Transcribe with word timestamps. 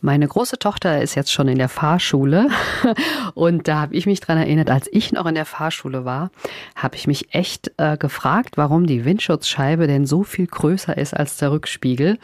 Meine 0.00 0.28
große 0.28 0.60
Tochter 0.60 1.02
ist 1.02 1.16
jetzt 1.16 1.32
schon 1.32 1.48
in 1.48 1.58
der 1.58 1.68
Fahrschule 1.68 2.48
und 3.34 3.66
da 3.66 3.80
habe 3.80 3.94
ich 3.94 4.06
mich 4.06 4.20
dran 4.20 4.38
erinnert, 4.38 4.70
als 4.70 4.88
ich 4.92 5.12
noch 5.12 5.26
in 5.26 5.34
der 5.34 5.44
Fahrschule 5.44 6.04
war, 6.04 6.30
habe 6.76 6.94
ich 6.94 7.08
mich 7.08 7.34
echt 7.34 7.72
äh, 7.78 7.96
gefragt, 7.96 8.56
warum 8.56 8.86
die 8.86 9.04
Windschutzscheibe 9.04 9.88
denn 9.88 10.06
so 10.06 10.22
viel 10.22 10.46
größer 10.46 10.96
ist 10.96 11.14
als 11.14 11.36
der 11.38 11.50
Rückspiegel. 11.50 12.18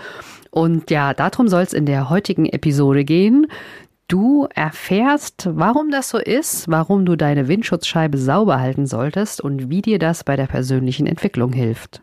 Und 0.53 0.91
ja, 0.93 1.15
darum 1.15 1.49
soll 1.49 1.63
es 1.63 1.73
in 1.73 1.85
der 1.85 2.11
heutigen 2.11 2.47
Episode 2.47 3.05
gehen. 3.05 3.49
Du 4.07 4.47
erfährst, 4.55 5.49
warum 5.51 5.91
das 5.91 6.11
so 6.11 6.19
ist, 6.19 6.69
warum 6.69 7.05
du 7.05 7.17
deine 7.17 7.49
Windschutzscheibe 7.49 8.19
sauber 8.19 8.61
halten 8.61 8.87
solltest 8.87 9.41
und 9.41 9.69
wie 9.69 9.83
dir 9.83 9.99
das 9.99 10.23
bei 10.23 10.37
der 10.37 10.47
persönlichen 10.47 11.09
Entwicklung 11.09 11.53
hilft. 11.53 12.03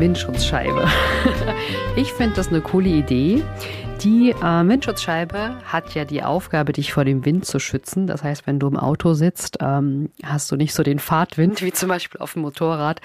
Windschutzscheibe. 0.00 0.88
Ich 1.96 2.12
finde 2.12 2.36
das 2.36 2.48
eine 2.48 2.60
coole 2.60 2.88
Idee. 2.88 3.42
Die 4.02 4.30
äh, 4.30 4.42
Windschutzscheibe 4.42 5.56
hat 5.64 5.94
ja 5.94 6.04
die 6.04 6.22
Aufgabe, 6.22 6.72
dich 6.72 6.92
vor 6.92 7.04
dem 7.04 7.24
Wind 7.26 7.44
zu 7.44 7.58
schützen. 7.58 8.06
Das 8.06 8.22
heißt, 8.22 8.46
wenn 8.46 8.58
du 8.58 8.68
im 8.68 8.76
Auto 8.76 9.12
sitzt, 9.12 9.58
ähm, 9.60 10.08
hast 10.22 10.50
du 10.50 10.56
nicht 10.56 10.72
so 10.72 10.82
den 10.82 11.00
Fahrtwind 11.00 11.60
wie 11.62 11.72
zum 11.72 11.88
Beispiel 11.88 12.20
auf 12.20 12.34
dem 12.34 12.42
Motorrad. 12.42 13.00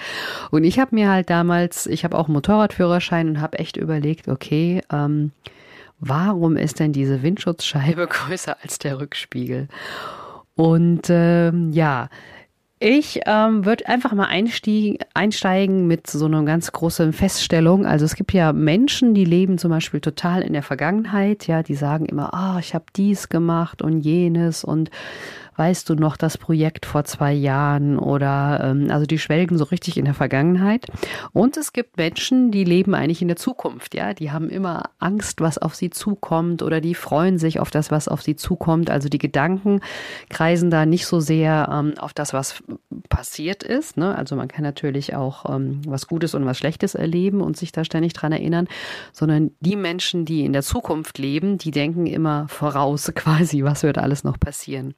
Und 0.50 0.64
ich 0.64 0.78
habe 0.78 0.94
mir 0.94 1.10
halt 1.10 1.28
damals, 1.28 1.86
ich 1.86 2.04
habe 2.04 2.16
auch 2.16 2.26
einen 2.26 2.34
Motorradführerschein 2.34 3.28
und 3.28 3.40
habe 3.40 3.58
echt 3.58 3.76
überlegt, 3.76 4.28
okay, 4.28 4.80
ähm, 4.90 5.32
warum 5.98 6.56
ist 6.56 6.80
denn 6.80 6.92
diese 6.92 7.22
Windschutzscheibe 7.22 8.06
größer 8.08 8.56
als 8.62 8.78
der 8.78 9.00
Rückspiegel? 9.00 9.68
Und 10.54 11.08
ähm, 11.10 11.72
ja, 11.72 12.08
ich 12.78 13.20
ähm, 13.24 13.64
würde 13.64 13.88
einfach 13.88 14.12
mal 14.12 14.28
einsteigen 14.28 15.86
mit 15.86 16.08
so 16.08 16.26
einer 16.26 16.42
ganz 16.42 16.70
großen 16.72 17.14
Feststellung. 17.14 17.86
Also 17.86 18.04
es 18.04 18.16
gibt 18.16 18.34
ja 18.34 18.52
Menschen, 18.52 19.14
die 19.14 19.24
leben 19.24 19.56
zum 19.56 19.70
Beispiel 19.70 20.00
total 20.00 20.42
in 20.42 20.52
der 20.52 20.62
Vergangenheit, 20.62 21.46
ja, 21.46 21.62
die 21.62 21.74
sagen 21.74 22.04
immer, 22.04 22.34
ah, 22.34 22.56
oh, 22.56 22.58
ich 22.58 22.74
habe 22.74 22.84
dies 22.94 23.30
gemacht 23.30 23.80
und 23.80 24.00
jenes 24.00 24.62
und 24.62 24.90
weißt 25.56 25.88
du 25.88 25.94
noch 25.94 26.16
das 26.16 26.38
Projekt 26.38 26.86
vor 26.86 27.04
zwei 27.04 27.32
Jahren 27.32 27.98
oder 27.98 28.60
ähm, 28.62 28.90
also 28.90 29.06
die 29.06 29.18
schwelgen 29.18 29.58
so 29.58 29.64
richtig 29.64 29.96
in 29.96 30.04
der 30.04 30.14
Vergangenheit. 30.14 30.86
Und 31.32 31.56
es 31.56 31.72
gibt 31.72 31.96
Menschen, 31.96 32.50
die 32.50 32.64
leben 32.64 32.94
eigentlich 32.94 33.22
in 33.22 33.28
der 33.28 33.36
Zukunft, 33.36 33.94
ja, 33.94 34.14
die 34.14 34.30
haben 34.30 34.48
immer 34.48 34.90
Angst, 34.98 35.40
was 35.40 35.58
auf 35.58 35.74
sie 35.74 35.90
zukommt 35.90 36.62
oder 36.62 36.80
die 36.80 36.94
freuen 36.94 37.38
sich 37.38 37.60
auf 37.60 37.70
das, 37.70 37.90
was 37.90 38.08
auf 38.08 38.22
sie 38.22 38.36
zukommt. 38.36 38.90
Also 38.90 39.08
die 39.08 39.18
Gedanken 39.18 39.80
kreisen 40.28 40.70
da 40.70 40.86
nicht 40.86 41.06
so 41.06 41.20
sehr 41.20 41.68
ähm, 41.72 41.94
auf 41.98 42.12
das, 42.12 42.32
was 42.32 42.62
passiert 43.08 43.62
ist. 43.62 43.96
Ne? 43.96 44.14
Also 44.16 44.36
man 44.36 44.48
kann 44.48 44.62
natürlich 44.62 45.14
auch 45.14 45.54
ähm, 45.54 45.80
was 45.86 46.06
Gutes 46.06 46.34
und 46.34 46.44
was 46.46 46.58
Schlechtes 46.58 46.94
erleben 46.94 47.40
und 47.40 47.56
sich 47.56 47.72
da 47.72 47.84
ständig 47.84 48.12
dran 48.12 48.32
erinnern, 48.32 48.68
sondern 49.12 49.52
die 49.60 49.76
Menschen, 49.76 50.24
die 50.24 50.44
in 50.44 50.52
der 50.52 50.62
Zukunft 50.62 51.18
leben, 51.18 51.58
die 51.58 51.70
denken 51.70 52.06
immer 52.06 52.46
voraus 52.48 53.10
quasi, 53.14 53.64
was 53.64 53.82
wird 53.82 53.98
alles 53.98 54.24
noch 54.24 54.38
passieren. 54.38 54.94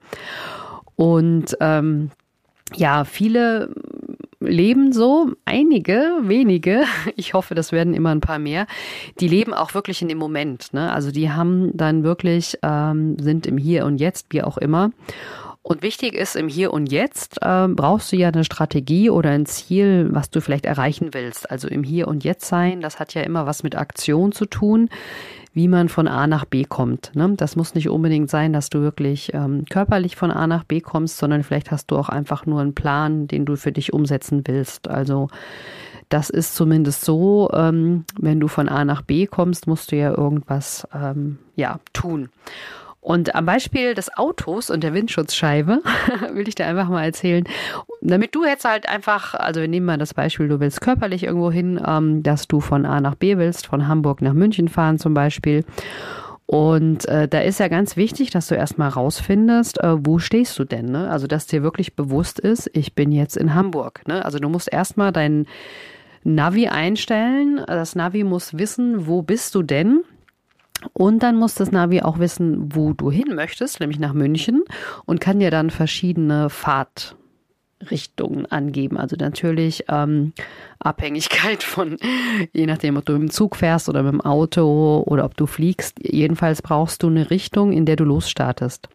Und 0.99 1.57
ähm, 1.61 2.11
ja, 2.75 3.05
viele 3.05 3.73
leben 4.41 4.93
so, 4.93 5.31
einige, 5.45 6.19
wenige, 6.23 6.83
ich 7.17 7.35
hoffe, 7.35 7.55
das 7.55 7.71
werden 7.71 7.95
immer 7.95 8.11
ein 8.11 8.21
paar 8.21 8.41
mehr, 8.41 8.67
die 9.21 9.29
leben 9.29 9.55
auch 9.55 9.75
wirklich 9.75 10.03
in 10.03 10.09
dem 10.09 10.19
Moment. 10.19 10.75
Ne? 10.75 10.93
Also 10.93 11.13
die 11.13 11.31
haben 11.31 11.71
dann 11.77 12.03
wirklich, 12.03 12.59
ähm, 12.65 13.17
sind 13.21 13.47
im 13.47 13.59
Hier 13.59 13.87
und 13.87 13.99
Jetzt, 13.99 14.27
wie 14.31 14.43
auch 14.43 14.59
immer. 14.59 14.91
Und 15.63 15.83
wichtig 15.83 16.15
ist, 16.15 16.35
im 16.35 16.49
Hier 16.49 16.73
und 16.73 16.91
Jetzt 16.91 17.39
äh, 17.43 17.69
brauchst 17.69 18.11
du 18.11 18.17
ja 18.17 18.29
eine 18.29 18.43
Strategie 18.43 19.09
oder 19.09 19.31
ein 19.31 19.47
Ziel, 19.47 20.09
was 20.11 20.31
du 20.31 20.41
vielleicht 20.41 20.67
erreichen 20.67 21.11
willst. 21.13 21.49
Also 21.49 21.69
im 21.69 21.85
Hier 21.85 22.09
und 22.09 22.25
Jetzt 22.25 22.47
sein, 22.49 22.81
das 22.81 22.99
hat 22.99 23.15
ja 23.15 23.23
immer 23.23 23.47
was 23.47 23.63
mit 23.63 23.77
Aktion 23.77 24.33
zu 24.33 24.47
tun 24.47 24.89
wie 25.53 25.69
man 25.69 25.89
von 25.89 26.09
A 26.09 26.27
nach 26.27 26.45
B 26.45 26.65
kommt. 26.65 27.13
Ne? 27.15 27.35
Das 27.37 27.57
muss 27.57 27.75
nicht 27.75 27.89
unbedingt 27.89 28.31
sein, 28.31 28.53
dass 28.53 28.71
du 28.71 28.81
wirklich 28.81 29.33
ähm, 29.35 29.65
körperlich 29.69 30.17
von 30.17 30.31
A 30.31 30.47
nach 30.47 30.65
B 30.65 30.81
kommst, 30.81 31.19
sondern 31.19 31.43
vielleicht 31.43 31.71
hast 31.71 31.91
du 31.91 31.97
auch 31.97 32.09
einfach 32.09 32.47
nur 32.47 32.61
einen 32.61 32.75
Plan, 32.75 33.27
den 33.27 33.45
du 33.45 33.57
für 33.57 33.73
dich 33.73 33.93
umsetzen 33.93 34.43
willst. 34.47 34.89
Also 34.89 35.29
das 36.09 36.31
ist 36.31 36.55
zumindest 36.55 37.05
so, 37.05 37.51
ähm, 37.53 38.05
wenn 38.19 38.41
du 38.41 38.49
von 38.49 38.69
A 38.69 38.85
nach 38.85 39.03
B 39.03 39.27
kommst, 39.27 39.67
musst 39.67 39.93
du 39.93 39.97
ja 39.97 40.17
irgendwas 40.17 40.87
ähm, 40.95 41.39
ja, 41.55 41.81
tun. 41.93 42.31
Und 43.09 43.35
am 43.35 43.47
Beispiel 43.47 43.95
des 43.95 44.15
Autos 44.19 44.69
und 44.69 44.85
der 44.85 44.93
Windschutzscheibe 44.93 45.81
will 46.35 46.47
ich 46.47 46.57
dir 46.57 46.67
einfach 46.67 46.91
mal 46.91 47.05
erzählen, 47.05 47.43
damit 48.03 48.35
du 48.35 48.45
jetzt 48.45 48.67
halt 48.67 48.87
einfach, 48.87 49.33
also 49.33 49.63
wir 49.63 49.69
nehmen 49.69 49.87
mal 49.87 49.97
das 49.97 50.13
Beispiel, 50.13 50.47
du 50.47 50.61
willst 50.61 50.83
körperlich 50.83 51.23
irgendwo 51.23 51.51
hin, 51.51 51.81
ähm, 51.87 52.23
dass 52.23 52.49
du 52.49 52.61
von 52.61 52.85
A 52.85 53.01
nach 53.01 53.15
B 53.15 53.39
willst, 53.39 53.67
von 53.67 53.89
Hamburg 53.89 54.21
nach 54.21 54.35
München 54.35 54.69
fahren 54.69 54.99
zum 54.99 55.15
Beispiel. 55.15 55.65
Und 56.45 57.09
äh, 57.09 57.27
da 57.27 57.41
ist 57.41 57.61
ja 57.61 57.69
ganz 57.69 57.97
wichtig, 57.97 58.29
dass 58.29 58.49
du 58.49 58.57
erstmal 58.57 58.91
rausfindest, 58.91 59.83
äh, 59.83 60.05
wo 60.05 60.19
stehst 60.19 60.59
du 60.59 60.65
denn? 60.65 60.93
Ne? 60.93 61.09
Also, 61.09 61.27
dass 61.27 61.47
dir 61.47 61.63
wirklich 61.63 61.97
bewusst 61.97 62.39
ist, 62.39 62.69
ich 62.75 62.95
bin 62.95 63.11
jetzt 63.11 63.39
in 63.39 63.55
Hamburg. 63.55 64.07
Ne? 64.07 64.23
Also, 64.23 64.39
du 64.39 64.51
musst 64.51 64.71
erstmal 64.71 65.13
dein 65.13 65.47
Navi 66.25 66.69
einstellen. 66.69 67.63
Das 67.67 67.95
Navi 67.95 68.23
muss 68.23 68.59
wissen, 68.59 69.07
wo 69.07 69.23
bist 69.23 69.55
du 69.55 69.63
denn? 69.63 70.05
Und 70.93 71.23
dann 71.23 71.37
muss 71.37 71.55
das 71.55 71.73
Navi 71.73 72.03
auch 72.03 72.19
wissen, 72.19 72.75
wo 72.75 72.93
du 72.93 73.11
hin 73.11 73.35
möchtest, 73.35 73.81
nämlich 73.81 73.99
nach 73.99 74.13
München 74.13 74.65
und 75.05 75.21
kann 75.21 75.41
dir 75.41 75.51
dann 75.51 75.71
verschiedene 75.71 76.51
Fahrtrichtungen 76.51 78.47
angeben. 78.47 78.97
Also 78.97 79.17
natürlich 79.17 79.85
ähm, 79.89 80.33
Abhängigkeit 80.79 81.63
von, 81.63 81.97
je 82.53 82.67
nachdem, 82.67 82.97
ob 82.97 83.05
du 83.05 83.15
im 83.15 83.31
Zug 83.31 83.57
fährst 83.57 83.89
oder 83.89 84.03
mit 84.03 84.13
dem 84.13 84.21
Auto 84.21 85.03
oder 85.07 85.25
ob 85.25 85.37
du 85.37 85.47
fliegst. 85.47 85.97
Jedenfalls 86.01 86.63
brauchst 86.63 87.03
du 87.03 87.09
eine 87.09 87.31
Richtung, 87.31 87.73
in 87.73 87.85
der 87.87 87.97
du 87.97 88.05
losstartest. 88.05 88.89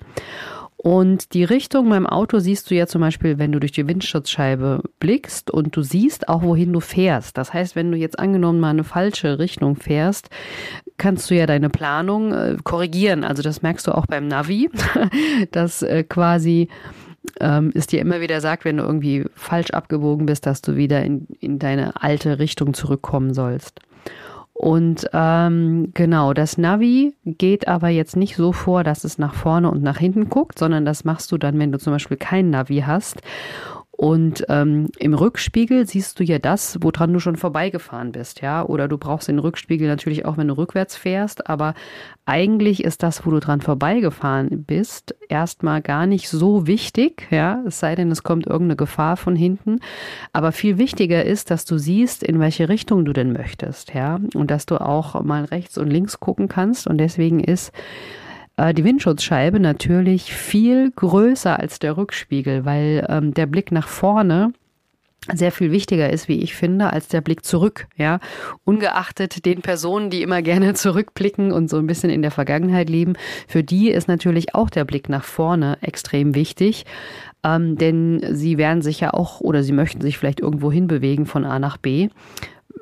Und 0.84 1.34
die 1.34 1.46
Richtung 1.46 1.88
beim 1.88 2.06
Auto 2.06 2.40
siehst 2.40 2.70
du 2.70 2.76
ja 2.76 2.88
zum 2.88 3.00
Beispiel, 3.00 3.40
wenn 3.40 3.54
du 3.54 3.60
durch 3.62 3.72
die 3.72 3.88
Windschutzscheibe 3.88 4.82
blickst 5.00 5.50
und 5.50 5.74
du 5.78 5.82
siehst 5.82 6.28
auch, 6.28 6.44
wohin 6.44 6.74
du 6.74 6.82
fährst. 6.82 7.38
Das 7.38 7.54
heißt, 7.54 7.78
wenn 7.78 7.90
du 7.90 7.98
jetzt 7.98 8.20
angenommen 8.20 8.60
mal 8.60 8.72
eine 8.72 8.84
falsche 8.84 9.40
Richtung 9.40 9.78
fährst, 9.78 10.30
kannst 10.98 11.32
du 11.32 11.36
ja 11.36 11.46
deine 11.46 11.70
Planung 11.70 12.34
äh, 12.34 12.58
korrigieren. 12.66 13.24
Also 13.24 13.42
das 13.42 13.62
merkst 13.62 13.88
du 13.88 13.94
auch 13.94 14.08
beim 14.08 14.28
Navi, 14.28 14.70
dass 15.52 15.84
äh, 15.84 16.04
quasi 16.04 16.68
ähm, 17.40 17.72
es 17.74 17.88
dir 17.88 18.02
immer 18.02 18.20
wieder 18.20 18.42
sagt, 18.42 18.66
wenn 18.66 18.76
du 18.76 18.84
irgendwie 18.84 19.26
falsch 19.36 19.70
abgebogen 19.70 20.26
bist, 20.26 20.46
dass 20.46 20.62
du 20.62 20.76
wieder 20.76 21.02
in, 21.02 21.28
in 21.40 21.60
deine 21.60 22.04
alte 22.04 22.40
Richtung 22.40 22.74
zurückkommen 22.74 23.34
sollst. 23.34 23.80
Und 24.54 25.10
ähm, 25.14 25.92
genau, 25.94 26.34
das 26.34 26.58
Navi 26.58 27.16
geht 27.26 27.68
aber 27.68 27.90
jetzt 27.90 28.16
nicht 28.16 28.36
so 28.36 28.52
vor, 28.52 28.84
dass 28.84 29.04
es 29.04 29.18
nach 29.18 29.34
vorne 29.34 29.70
und 29.70 29.82
nach 29.82 29.98
hinten 29.98 30.30
guckt, 30.30 30.60
sondern 30.60 30.86
das 30.86 31.04
machst 31.04 31.32
du 31.32 31.38
dann, 31.38 31.58
wenn 31.58 31.72
du 31.72 31.80
zum 31.80 31.92
Beispiel 31.92 32.18
kein 32.18 32.52
Navi 32.52 32.84
hast. 32.86 33.22
Und 34.04 34.44
ähm, 34.50 34.90
im 35.00 35.14
Rückspiegel 35.14 35.88
siehst 35.88 36.20
du 36.20 36.26
ja 36.26 36.38
das, 36.38 36.78
woran 36.82 37.14
du 37.14 37.22
schon 37.22 37.38
vorbeigefahren 37.38 38.12
bist, 38.12 38.42
ja. 38.42 38.66
Oder 38.66 38.90
du 38.90 38.98
brauchst 38.98 39.30
den 39.30 39.40
Rückspiegel 39.40 39.88
natürlich 39.88 40.26
auch, 40.26 40.36
wenn 40.36 40.50
du 40.50 40.58
rückwärts 40.58 40.98
fährst. 40.98 41.48
Aber 41.48 41.74
eigentlich 42.26 42.84
ist 42.84 43.02
das, 43.02 43.26
wo 43.26 43.32
du 43.32 43.40
dran 43.40 43.62
vorbeigefahren 43.62 44.66
bist, 44.66 45.16
erstmal 45.30 45.82
gar 45.82 46.06
nicht 46.06 46.28
so 46.28 46.68
wichtig, 46.68 47.28
ja. 47.32 47.64
Es 47.66 47.80
sei 47.80 47.96
denn, 47.96 48.12
es 48.12 48.24
kommt 48.24 48.46
irgendeine 48.46 48.76
Gefahr 48.76 49.16
von 49.16 49.38
hinten. 49.38 49.80
Aber 50.34 50.52
viel 50.52 50.78
wichtiger 50.78 51.24
ist, 51.24 51.50
dass 51.50 51.64
du 51.64 51.78
siehst, 51.78 52.24
in 52.24 52.42
welche 52.42 52.68
Richtung 52.68 53.06
du 53.06 53.14
denn 53.14 53.32
möchtest, 53.32 53.94
ja. 53.94 54.20
Und 54.36 54.52
dass 54.52 54.66
du 54.66 54.82
auch 54.82 55.24
mal 55.24 55.46
rechts 55.46 55.78
und 55.78 55.90
links 55.90 56.20
gucken 56.20 56.50
kannst. 56.50 56.88
Und 56.88 56.98
deswegen 56.98 57.40
ist 57.40 57.72
äh, 58.58 58.74
die 58.74 58.84
Windschutzscheibe 58.84 59.60
natürlich 59.60 60.34
viel 60.34 60.92
größer 60.92 61.60
als 61.60 61.80
der 61.80 61.98
Rückspiegel, 61.98 62.66
weil 62.66 63.06
ähm, 63.10 63.34
der 63.34 63.46
Blick 63.46 63.72
nach 63.72 63.88
vorne 63.88 64.54
sehr 65.34 65.52
viel 65.54 65.72
wichtiger 65.72 66.10
ist, 66.10 66.28
wie 66.28 66.42
ich 66.42 66.54
finde, 66.54 66.92
als 66.92 67.08
der 67.08 67.22
Blick 67.22 67.46
zurück, 67.46 67.88
ja. 67.96 68.20
Ungeachtet 68.66 69.46
den 69.46 69.62
Personen, 69.62 70.10
die 70.10 70.22
immer 70.22 70.42
gerne 70.42 70.74
zurückblicken 70.74 71.52
und 71.52 71.70
so 71.70 71.78
ein 71.78 71.88
bisschen 71.88 72.10
in 72.10 72.22
der 72.22 72.32
Vergangenheit 72.32 72.90
leben, 72.90 73.14
für 73.48 73.64
die 73.64 73.90
ist 73.90 74.08
natürlich 74.08 74.54
auch 74.54 74.70
der 74.70 74.86
Blick 74.86 75.10
nach 75.10 75.24
vorne 75.24 75.78
extrem 75.82 76.36
wichtig. 76.36 76.86
Ähm, 77.46 77.78
denn 77.78 78.22
sie 78.32 78.58
werden 78.58 78.82
sich 78.82 79.02
ja 79.02 79.14
auch 79.14 79.42
oder 79.42 79.64
sie 79.64 79.74
möchten 79.74 80.02
sich 80.02 80.18
vielleicht 80.18 80.40
irgendwo 80.40 80.72
hinbewegen 80.72 81.26
von 81.26 81.46
A 81.46 81.60
nach 81.60 81.78
B 81.78 82.10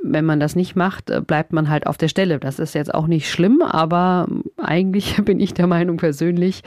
wenn 0.04 0.26
man 0.26 0.40
das 0.40 0.56
nicht 0.56 0.76
macht, 0.76 1.10
äh, 1.10 1.22
bleibt 1.22 1.54
man 1.54 1.70
halt 1.70 1.88
auf 1.88 1.98
der 1.98 2.08
Stelle. 2.08 2.40
Das 2.40 2.60
ist 2.60 2.74
jetzt 2.74 2.94
auch 2.94 3.08
nicht 3.08 3.30
schlimm, 3.30 3.62
aber 3.62 4.28
eigentlich 4.58 5.16
bin 5.24 5.40
ich 5.40 5.54
der 5.54 5.68
Meinung 5.68 5.98
persönlich, 5.98 6.64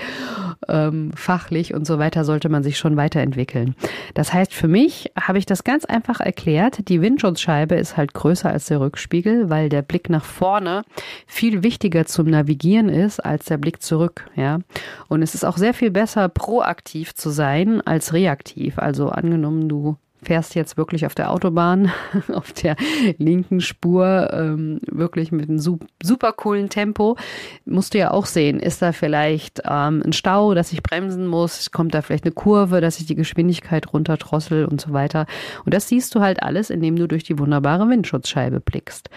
ähm, 0.68 1.12
fachlich 1.14 1.74
und 1.74 1.86
so 1.86 1.98
weiter 1.98 2.24
sollte 2.24 2.48
man 2.48 2.62
sich 2.62 2.78
schon 2.78 2.96
weiterentwickeln. 2.96 3.74
Das 4.14 4.32
heißt, 4.32 4.54
für 4.54 4.68
mich 4.68 5.12
habe 5.20 5.38
ich 5.38 5.46
das 5.46 5.64
ganz 5.64 5.84
einfach 5.84 6.20
erklärt. 6.20 6.88
Die 6.88 7.00
Windschutzscheibe 7.00 7.74
ist 7.74 7.96
halt 7.96 8.14
größer 8.14 8.50
als 8.50 8.66
der 8.66 8.80
Rückspiegel, 8.80 9.50
weil 9.50 9.68
der 9.68 9.82
Blick 9.82 10.08
nach 10.08 10.24
vorne 10.24 10.84
viel 11.26 11.62
wichtiger 11.62 12.06
zum 12.06 12.28
Navigieren 12.28 12.88
ist 12.88 13.20
als 13.20 13.46
der 13.46 13.58
Blick 13.58 13.82
zurück. 13.82 14.30
Ja, 14.36 14.60
und 15.08 15.22
es 15.22 15.34
ist 15.34 15.44
auch 15.44 15.56
sehr 15.56 15.74
viel 15.74 15.90
besser, 15.90 16.28
proaktiv 16.28 17.14
zu 17.14 17.30
sein 17.30 17.80
als 17.80 18.12
reaktiv. 18.12 18.78
Also 18.78 19.08
angenommen, 19.08 19.68
du 19.68 19.96
fährst 20.24 20.54
jetzt 20.54 20.76
wirklich 20.76 21.06
auf 21.06 21.14
der 21.14 21.30
Autobahn, 21.30 21.92
auf 22.32 22.52
der 22.52 22.76
linken 23.18 23.60
Spur, 23.60 24.30
ähm, 24.32 24.80
wirklich 24.90 25.32
mit 25.32 25.48
einem 25.48 25.58
super 25.58 26.32
coolen 26.32 26.68
Tempo, 26.68 27.16
musst 27.64 27.94
du 27.94 27.98
ja 27.98 28.10
auch 28.10 28.26
sehen, 28.26 28.60
ist 28.60 28.82
da 28.82 28.92
vielleicht 28.92 29.62
ähm, 29.64 30.02
ein 30.04 30.12
Stau, 30.12 30.54
dass 30.54 30.72
ich 30.72 30.82
bremsen 30.82 31.26
muss, 31.26 31.70
kommt 31.70 31.94
da 31.94 32.02
vielleicht 32.02 32.24
eine 32.24 32.32
Kurve, 32.32 32.80
dass 32.80 32.98
ich 32.98 33.06
die 33.06 33.14
Geschwindigkeit 33.14 33.92
runterdrossel 33.92 34.64
und 34.64 34.80
so 34.80 34.92
weiter. 34.92 35.26
Und 35.64 35.74
das 35.74 35.88
siehst 35.88 36.14
du 36.14 36.20
halt 36.20 36.42
alles, 36.42 36.70
indem 36.70 36.96
du 36.96 37.06
durch 37.06 37.24
die 37.24 37.38
wunderbare 37.38 37.88
Windschutzscheibe 37.88 38.60
blickst. 38.60 39.10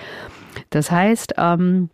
Das 0.69 0.92
heißt, 0.92 1.36
ähm, 1.38 1.89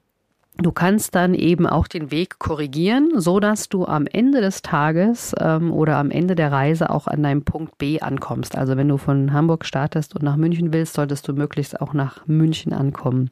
Du 0.57 0.71
kannst 0.71 1.15
dann 1.15 1.33
eben 1.33 1.65
auch 1.65 1.87
den 1.87 2.11
Weg 2.11 2.37
korrigieren, 2.37 3.09
so 3.15 3.39
dass 3.39 3.69
du 3.69 3.85
am 3.85 4.05
Ende 4.05 4.39
des 4.39 4.61
Tages 4.61 5.33
ähm, 5.39 5.71
oder 5.71 5.97
am 5.97 6.11
Ende 6.11 6.35
der 6.35 6.51
Reise 6.51 6.91
auch 6.91 7.07
an 7.07 7.23
deinem 7.23 7.43
Punkt 7.43 7.79
B 7.79 7.99
ankommst. 7.99 8.55
Also 8.55 8.77
wenn 8.77 8.87
du 8.87 8.97
von 8.97 9.33
Hamburg 9.33 9.65
startest 9.65 10.15
und 10.15 10.21
nach 10.21 10.35
München 10.35 10.71
willst, 10.71 10.93
solltest 10.93 11.27
du 11.27 11.33
möglichst 11.33 11.81
auch 11.81 11.93
nach 11.93 12.27
München 12.27 12.71
ankommen. 12.71 13.31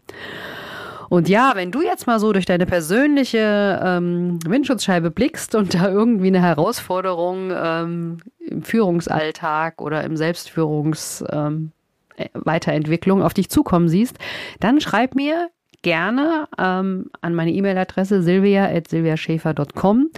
Und 1.10 1.30
ja, 1.30 1.52
wenn 1.56 1.72
du 1.72 1.84
jetzt 1.84 2.08
mal 2.08 2.20
so 2.20 2.34
durch 2.34 2.46
deine 2.46 2.66
persönliche 2.66 3.80
ähm, 3.84 4.40
Windschutzscheibe 4.48 5.12
blickst 5.12 5.54
und 5.54 5.74
da 5.76 5.90
irgendwie 5.90 6.28
eine 6.28 6.42
Herausforderung 6.42 7.52
ähm, 7.54 8.18
im 8.40 8.64
Führungsalltag 8.64 9.80
oder 9.80 10.04
im 10.06 10.18
Selbstführungs 10.18 11.24
ähm, 11.30 11.72
Weiterentwicklung 12.34 13.22
auf 13.22 13.34
dich 13.34 13.50
zukommen 13.50 13.90
siehst, 13.90 14.18
dann 14.60 14.82
schreib 14.82 15.14
mir 15.14 15.50
gerne 15.82 16.48
ähm, 16.58 17.10
an 17.22 17.36
meine 17.36 17.52
E-Mail-Adresse 17.52 18.22
silvia.silviaschäfer.com. 18.22 20.10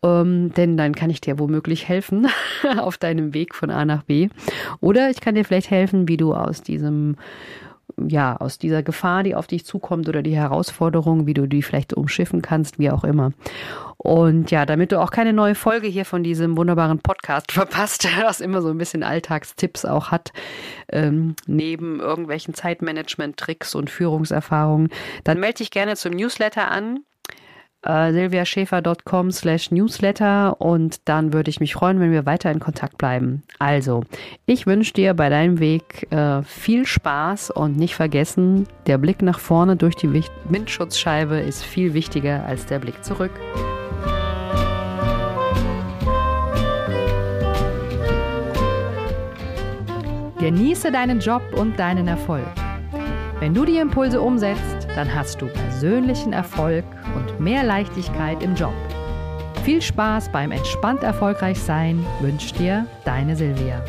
Ähm, 0.00 0.52
denn 0.54 0.76
dann 0.76 0.94
kann 0.94 1.10
ich 1.10 1.20
dir 1.20 1.38
womöglich 1.38 1.88
helfen 1.88 2.28
auf 2.78 2.98
deinem 2.98 3.34
Weg 3.34 3.54
von 3.54 3.70
A 3.70 3.84
nach 3.84 4.04
B. 4.04 4.28
Oder 4.80 5.10
ich 5.10 5.20
kann 5.20 5.34
dir 5.34 5.44
vielleicht 5.44 5.70
helfen, 5.70 6.08
wie 6.08 6.16
du 6.16 6.34
aus 6.34 6.62
diesem 6.62 7.16
ja, 7.96 8.36
aus 8.36 8.58
dieser 8.58 8.82
Gefahr, 8.82 9.22
die 9.22 9.34
auf 9.34 9.46
dich 9.46 9.64
zukommt 9.64 10.08
oder 10.08 10.22
die 10.22 10.36
Herausforderung, 10.36 11.26
wie 11.26 11.34
du 11.34 11.46
die 11.46 11.62
vielleicht 11.62 11.94
umschiffen 11.94 12.42
kannst, 12.42 12.78
wie 12.78 12.90
auch 12.90 13.04
immer. 13.04 13.32
Und 13.96 14.52
ja, 14.52 14.64
damit 14.64 14.92
du 14.92 15.00
auch 15.00 15.10
keine 15.10 15.32
neue 15.32 15.56
Folge 15.56 15.88
hier 15.88 16.04
von 16.04 16.22
diesem 16.22 16.56
wunderbaren 16.56 17.00
Podcast 17.00 17.50
verpasst, 17.52 18.08
was 18.22 18.40
immer 18.40 18.62
so 18.62 18.70
ein 18.70 18.78
bisschen 18.78 19.02
Alltagstipps 19.02 19.84
auch 19.84 20.10
hat, 20.10 20.32
ähm, 20.90 21.34
neben 21.46 22.00
irgendwelchen 22.00 22.54
Zeitmanagement-Tricks 22.54 23.74
und 23.74 23.90
Führungserfahrungen, 23.90 24.90
dann 25.24 25.40
melde 25.40 25.58
dich 25.58 25.70
gerne 25.70 25.96
zum 25.96 26.12
Newsletter 26.12 26.70
an 26.70 27.00
äh, 27.88 28.12
silviaschäfer.com 28.12 29.32
slash 29.32 29.70
newsletter 29.70 30.60
und 30.60 31.00
dann 31.06 31.32
würde 31.32 31.50
ich 31.50 31.58
mich 31.58 31.74
freuen, 31.74 31.98
wenn 31.98 32.12
wir 32.12 32.26
weiter 32.26 32.52
in 32.52 32.60
Kontakt 32.60 32.98
bleiben. 32.98 33.42
Also, 33.58 34.04
ich 34.46 34.66
wünsche 34.66 34.92
dir 34.92 35.14
bei 35.14 35.30
deinem 35.30 35.58
Weg 35.58 36.06
äh, 36.12 36.42
viel 36.42 36.86
Spaß 36.86 37.50
und 37.50 37.76
nicht 37.76 37.94
vergessen, 37.94 38.68
der 38.86 38.98
Blick 38.98 39.22
nach 39.22 39.38
vorne 39.38 39.76
durch 39.76 39.96
die 39.96 40.22
Windschutzscheibe 40.48 41.38
ist 41.38 41.64
viel 41.64 41.94
wichtiger 41.94 42.44
als 42.44 42.66
der 42.66 42.78
Blick 42.78 43.02
zurück. 43.02 43.32
Genieße 50.38 50.92
deinen 50.92 51.18
Job 51.18 51.42
und 51.56 51.78
deinen 51.78 52.06
Erfolg. 52.06 52.46
Wenn 53.40 53.54
du 53.54 53.64
die 53.64 53.78
Impulse 53.78 54.20
umsetzt, 54.20 54.88
dann 54.96 55.14
hast 55.14 55.40
du 55.40 55.46
persönlichen 55.46 56.32
Erfolg 56.32 56.84
und 57.14 57.38
mehr 57.38 57.62
Leichtigkeit 57.62 58.42
im 58.42 58.56
Job. 58.56 58.74
Viel 59.62 59.80
Spaß 59.80 60.32
beim 60.32 60.50
entspannt 60.50 61.04
erfolgreich 61.04 61.60
sein 61.60 62.04
wünscht 62.20 62.58
dir 62.58 62.86
deine 63.04 63.36
Silvia. 63.36 63.80